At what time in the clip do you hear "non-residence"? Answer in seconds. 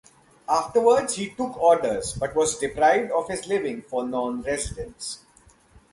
4.03-5.23